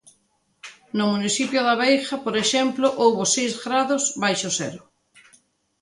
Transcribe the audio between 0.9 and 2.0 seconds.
No municipio da